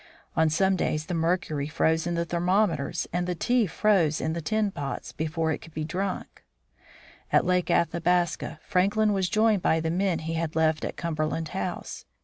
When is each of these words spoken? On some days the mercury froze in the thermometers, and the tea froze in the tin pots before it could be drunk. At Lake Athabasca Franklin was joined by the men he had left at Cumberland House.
On 0.35 0.49
some 0.49 0.75
days 0.75 1.05
the 1.05 1.13
mercury 1.13 1.67
froze 1.67 2.07
in 2.07 2.15
the 2.15 2.25
thermometers, 2.25 3.07
and 3.13 3.27
the 3.27 3.35
tea 3.35 3.67
froze 3.67 4.19
in 4.19 4.33
the 4.33 4.41
tin 4.41 4.71
pots 4.71 5.11
before 5.11 5.51
it 5.51 5.59
could 5.59 5.75
be 5.75 5.83
drunk. 5.83 6.43
At 7.31 7.45
Lake 7.45 7.69
Athabasca 7.69 8.59
Franklin 8.63 9.13
was 9.13 9.29
joined 9.29 9.61
by 9.61 9.79
the 9.79 9.91
men 9.91 10.17
he 10.17 10.33
had 10.33 10.55
left 10.55 10.83
at 10.85 10.97
Cumberland 10.97 11.49
House. 11.49 12.05